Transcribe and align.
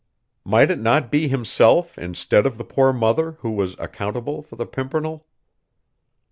Might 0.43 0.71
it 0.71 0.79
not 0.79 1.11
be 1.11 1.27
himself, 1.27 1.95
instead 1.99 2.47
of 2.47 2.57
the 2.57 2.63
poor 2.63 2.91
mother, 2.91 3.33
who 3.41 3.51
was 3.51 3.75
accountable 3.77 4.41
for 4.41 4.55
the 4.55 4.65
Pimpernel? 4.65 5.23